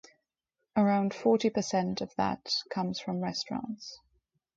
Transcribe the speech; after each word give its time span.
around 0.75 1.13
forty 1.13 1.51
percent 1.51 2.01
of 2.01 2.11
that 2.15 2.51
comes 2.71 2.99
from 2.99 3.21
restaurants. 3.21 3.99